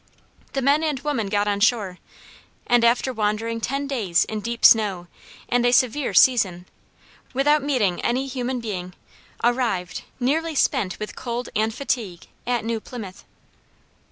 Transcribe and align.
The 0.53 0.63
men 0.63 0.81
and 0.81 0.99
women 1.01 1.27
got 1.29 1.47
on 1.47 1.59
shore, 1.59 1.99
and 2.65 2.83
after 2.83 3.13
wandering 3.13 3.61
ten 3.61 3.85
days 3.85 4.25
in 4.25 4.39
deep 4.39 4.65
snow 4.65 5.05
and 5.47 5.63
a 5.63 5.71
severe 5.71 6.15
season, 6.15 6.65
without 7.35 7.61
meeting 7.61 8.01
any 8.01 8.25
human 8.25 8.59
being, 8.59 8.95
arrived, 9.43 10.01
nearly 10.19 10.55
spent 10.55 10.97
with 10.97 11.15
cold 11.15 11.49
and 11.55 11.71
fatigue, 11.71 12.25
at 12.47 12.65
New 12.65 12.79
Plymouth. 12.79 13.25